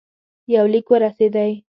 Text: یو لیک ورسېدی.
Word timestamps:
یو 0.53 0.65
لیک 0.73 0.85
ورسېدی. 0.91 1.51